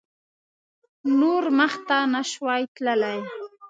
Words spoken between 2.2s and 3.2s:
شوای تللای.